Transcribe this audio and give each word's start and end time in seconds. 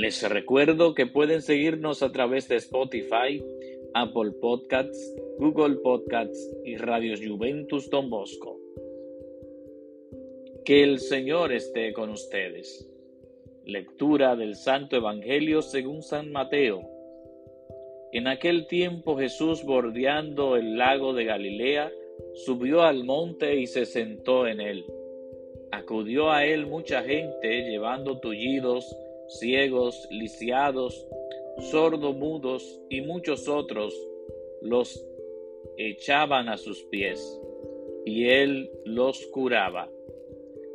Les 0.00 0.26
recuerdo 0.26 0.94
que 0.94 1.04
pueden 1.04 1.42
seguirnos 1.42 2.02
a 2.02 2.10
través 2.10 2.48
de 2.48 2.56
Spotify, 2.56 3.44
Apple 3.92 4.30
Podcasts, 4.40 5.14
Google 5.38 5.76
Podcasts 5.82 6.50
y 6.64 6.78
Radios 6.78 7.20
Juventus 7.22 7.90
Don 7.90 8.08
Bosco. 8.08 8.58
Que 10.64 10.84
el 10.84 11.00
Señor 11.00 11.52
esté 11.52 11.92
con 11.92 12.08
ustedes. 12.08 12.90
Lectura 13.66 14.36
del 14.36 14.54
Santo 14.54 14.96
Evangelio 14.96 15.60
según 15.60 16.02
San 16.02 16.32
Mateo. 16.32 16.80
En 18.12 18.26
aquel 18.26 18.68
tiempo 18.68 19.18
Jesús, 19.18 19.62
bordeando 19.64 20.56
el 20.56 20.78
lago 20.78 21.12
de 21.12 21.26
Galilea, 21.26 21.92
subió 22.32 22.84
al 22.84 23.04
monte 23.04 23.56
y 23.56 23.66
se 23.66 23.84
sentó 23.84 24.46
en 24.46 24.62
él. 24.62 24.82
Acudió 25.72 26.30
a 26.30 26.46
él 26.46 26.66
mucha 26.66 27.02
gente 27.02 27.68
llevando 27.68 28.18
tullidos, 28.18 28.96
ciegos, 29.38 30.08
lisiados, 30.10 31.06
sordomudos 31.70 32.80
y 32.88 33.00
muchos 33.02 33.48
otros, 33.48 33.94
los 34.60 35.06
echaban 35.76 36.48
a 36.48 36.56
sus 36.56 36.82
pies, 36.84 37.40
y 38.04 38.28
él 38.28 38.70
los 38.84 39.26
curaba. 39.26 39.90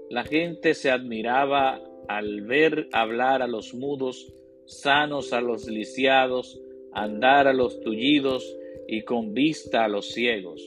La 0.09 0.23
gente 0.23 0.73
se 0.73 0.91
admiraba 0.91 1.81
al 2.07 2.41
ver 2.41 2.87
hablar 2.91 3.41
a 3.41 3.47
los 3.47 3.73
mudos, 3.73 4.31
sanos 4.65 5.33
a 5.33 5.41
los 5.41 5.67
lisiados, 5.67 6.61
andar 6.93 7.47
a 7.47 7.53
los 7.53 7.81
tullidos 7.81 8.55
y 8.87 9.01
con 9.01 9.33
vista 9.33 9.85
a 9.85 9.87
los 9.87 10.09
ciegos. 10.09 10.61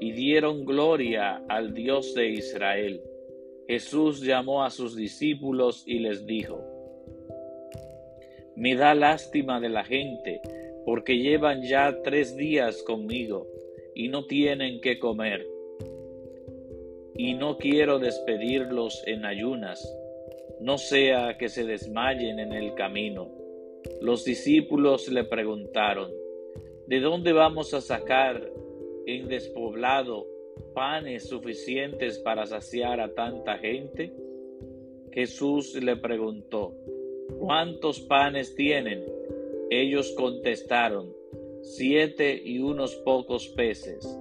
Y 0.00 0.12
dieron 0.12 0.64
gloria 0.64 1.44
al 1.48 1.72
Dios 1.72 2.14
de 2.14 2.28
Israel. 2.30 3.00
Jesús 3.66 4.20
llamó 4.20 4.64
a 4.64 4.70
sus 4.70 4.94
discípulos 4.94 5.84
y 5.86 6.00
les 6.00 6.26
dijo, 6.26 6.73
Me 8.56 8.74
da 8.76 8.94
lástima 8.94 9.60
de 9.60 9.68
la 9.68 9.84
gente, 9.84 10.40
porque 10.84 11.18
llevan 11.18 11.62
ya 11.62 12.02
tres 12.02 12.36
días 12.36 12.82
conmigo 12.82 13.46
y 13.94 14.08
no 14.08 14.26
tienen 14.26 14.80
que 14.80 14.98
comer 14.98 15.54
y 17.16 17.34
no 17.34 17.58
quiero 17.58 17.98
despedirlos 17.98 19.02
en 19.06 19.24
ayunas, 19.24 19.96
no 20.60 20.78
sea 20.78 21.36
que 21.38 21.48
se 21.48 21.64
desmayen 21.64 22.40
en 22.40 22.52
el 22.52 22.74
camino. 22.74 23.30
Los 24.00 24.24
discípulos 24.24 25.08
le 25.08 25.24
preguntaron, 25.24 26.10
¿de 26.86 27.00
dónde 27.00 27.32
vamos 27.32 27.72
a 27.72 27.80
sacar 27.80 28.50
en 29.06 29.28
despoblado 29.28 30.26
panes 30.74 31.28
suficientes 31.28 32.18
para 32.18 32.46
saciar 32.46 33.00
a 33.00 33.14
tanta 33.14 33.58
gente? 33.58 34.12
Jesús 35.12 35.80
le 35.80 35.96
preguntó, 35.96 36.74
¿cuántos 37.38 38.00
panes 38.00 38.54
tienen? 38.54 39.04
Ellos 39.70 40.12
contestaron, 40.16 41.12
siete 41.62 42.40
y 42.44 42.58
unos 42.58 42.94
pocos 42.96 43.48
peces. 43.48 44.18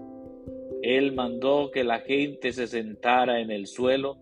Él 0.81 1.13
mandó 1.13 1.71
que 1.71 1.83
la 1.83 1.99
gente 1.99 2.51
se 2.51 2.67
sentara 2.67 3.39
en 3.39 3.51
el 3.51 3.67
suelo, 3.67 4.17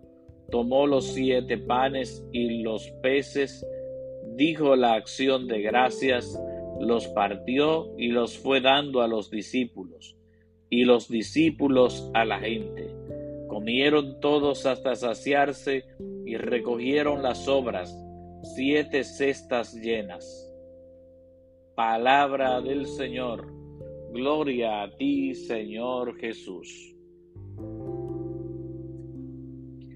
tomó 0.50 0.86
los 0.86 1.08
siete 1.14 1.58
panes 1.58 2.26
y 2.32 2.62
los 2.62 2.90
peces, 3.02 3.66
dijo 4.36 4.76
la 4.76 4.94
acción 4.94 5.48
de 5.48 5.62
gracias, 5.62 6.40
los 6.80 7.08
partió 7.08 7.94
y 7.98 8.10
los 8.10 8.38
fue 8.38 8.62
dando 8.62 9.02
a 9.02 9.08
los 9.08 9.30
discípulos, 9.30 10.18
y 10.70 10.86
los 10.86 11.08
discípulos 11.08 12.10
a 12.14 12.26
la 12.26 12.40
gente. 12.40 12.90
Comieron 13.48 14.20
todos 14.20 14.66
hasta 14.66 14.96
saciarse 14.96 15.86
y 16.26 16.38
recogieron 16.38 17.22
las 17.24 17.48
obras, 17.48 17.96
siete 18.44 19.04
cestas 19.04 19.74
llenas. 19.74 20.52
Palabra 21.76 22.60
del 22.62 22.88
Señor. 22.88 23.48
Gloria 24.12 24.84
a 24.84 24.96
ti, 24.98 25.36
Señor 25.36 26.18
Jesús. 26.20 26.96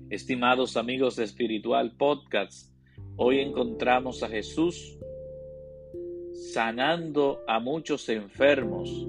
Estimados 0.10 0.78
amigos 0.78 1.16
de 1.16 1.24
Espiritual 1.24 1.98
Podcast, 1.98 2.72
hoy 3.18 3.40
encontramos 3.40 4.22
a 4.24 4.30
Jesús 4.30 4.98
sanando 6.54 7.42
a 7.48 7.60
muchos 7.60 8.08
enfermos. 8.10 9.08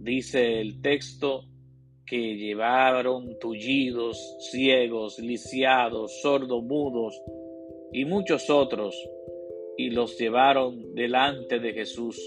Dice 0.00 0.60
el 0.60 0.82
texto 0.82 1.44
que 2.04 2.36
llevaron 2.36 3.38
tullidos, 3.38 4.18
ciegos, 4.50 5.18
lisiados, 5.20 6.20
sordomudos 6.20 7.14
y 7.92 8.04
muchos 8.04 8.50
otros 8.50 8.96
y 9.76 9.90
los 9.90 10.18
llevaron 10.18 10.94
delante 10.94 11.58
de 11.58 11.72
Jesús 11.72 12.20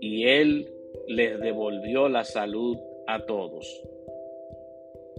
y 0.00 0.26
Él 0.26 0.68
les 1.06 1.38
devolvió 1.40 2.08
la 2.08 2.24
salud 2.24 2.76
a 3.06 3.24
todos. 3.24 3.82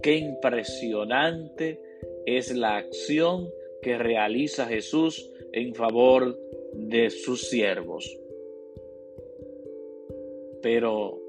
Qué 0.02 0.16
impresionante 0.16 1.80
es 2.26 2.54
la 2.54 2.76
acción 2.76 3.48
que 3.80 3.96
realiza 3.96 4.66
Jesús 4.66 5.30
en 5.52 5.74
favor 5.74 6.38
de 6.74 7.10
sus 7.10 7.48
siervos. 7.48 8.18
Pero 10.60 11.20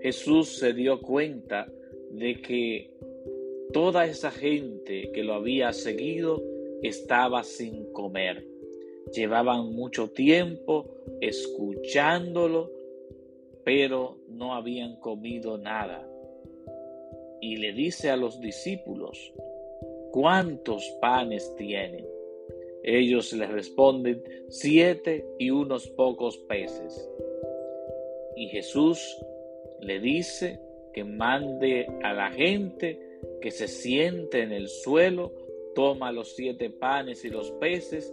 Jesús 0.00 0.58
se 0.58 0.72
dio 0.72 1.00
cuenta 1.00 1.70
de 2.10 2.40
que 2.40 2.90
toda 3.72 4.06
esa 4.06 4.30
gente 4.30 5.10
que 5.12 5.22
lo 5.22 5.34
había 5.34 5.72
seguido 5.72 6.42
estaba 6.86 7.42
sin 7.42 7.92
comer. 7.92 8.46
Llevaban 9.12 9.74
mucho 9.74 10.10
tiempo 10.10 10.86
escuchándolo 11.20 12.76
pero 13.66 14.18
no 14.28 14.54
habían 14.54 14.94
comido 15.00 15.58
nada. 15.58 16.08
Y 17.40 17.56
le 17.56 17.72
dice 17.72 18.10
a 18.10 18.16
los 18.16 18.40
discípulos, 18.40 19.32
¿cuántos 20.12 20.88
panes 21.00 21.52
tienen? 21.56 22.06
Ellos 22.84 23.32
le 23.32 23.44
responden, 23.48 24.22
siete 24.48 25.26
y 25.40 25.50
unos 25.50 25.88
pocos 25.88 26.38
peces. 26.48 27.10
Y 28.36 28.46
Jesús 28.50 29.20
le 29.80 29.98
dice 29.98 30.60
que 30.94 31.02
mande 31.02 31.88
a 32.04 32.12
la 32.12 32.30
gente 32.30 33.00
que 33.40 33.50
se 33.50 33.66
siente 33.66 34.42
en 34.42 34.52
el 34.52 34.68
suelo, 34.68 35.32
toma 35.76 36.10
los 36.10 36.34
siete 36.34 36.70
panes 36.70 37.24
y 37.24 37.28
los 37.28 37.52
peces, 37.52 38.12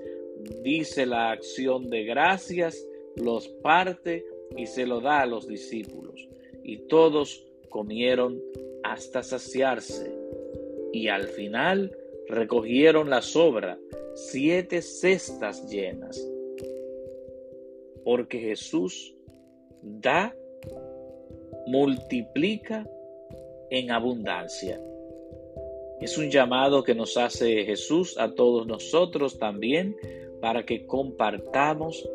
dice 0.62 1.06
la 1.06 1.32
acción 1.32 1.90
de 1.90 2.04
gracias, 2.04 2.86
los 3.16 3.48
parte 3.48 4.26
y 4.58 4.68
se 4.68 4.86
lo 4.86 5.00
da 5.00 5.22
a 5.22 5.26
los 5.26 5.48
discípulos. 5.48 6.28
Y 6.62 6.80
todos 6.90 7.48
comieron 7.70 8.42
hasta 8.84 9.24
saciarse. 9.24 10.14
Y 10.92 11.08
al 11.08 11.24
final 11.24 11.98
recogieron 12.28 13.10
la 13.10 13.22
sobra, 13.22 13.80
siete 14.14 14.82
cestas 14.82 15.70
llenas. 15.70 16.22
Porque 18.04 18.40
Jesús 18.40 19.16
da, 19.82 20.36
multiplica 21.68 22.86
en 23.70 23.90
abundancia. 23.90 24.82
Es 26.04 26.18
un 26.18 26.30
llamado 26.30 26.84
que 26.84 26.96
nos 26.96 27.16
hace 27.16 27.64
Jesús 27.64 28.18
a 28.18 28.36
todos 28.36 28.68
nosotros 28.68 29.40
también 29.40 29.96
para 30.42 30.66
que 30.66 30.86
compartamos 30.86 32.10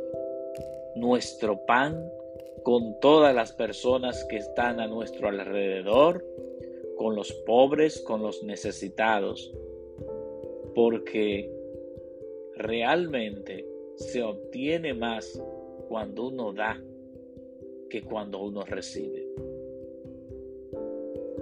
nuestro 0.94 1.64
pan 1.64 2.06
con 2.64 3.00
todas 3.00 3.34
las 3.34 3.52
personas 3.52 4.26
que 4.28 4.36
están 4.36 4.78
a 4.78 4.86
nuestro 4.88 5.28
alrededor, 5.28 6.22
con 6.98 7.16
los 7.16 7.32
pobres, 7.46 7.98
con 8.02 8.20
los 8.20 8.42
necesitados, 8.42 9.54
porque 10.74 11.50
realmente 12.56 13.66
se 13.96 14.22
obtiene 14.22 14.92
más 14.92 15.42
cuando 15.88 16.26
uno 16.26 16.52
da 16.52 16.78
que 17.88 18.02
cuando 18.02 18.38
uno 18.40 18.66
recibe. 18.66 19.26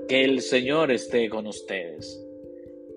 Que 0.06 0.22
el 0.22 0.42
Señor 0.42 0.92
esté 0.92 1.28
con 1.28 1.48
ustedes 1.48 2.22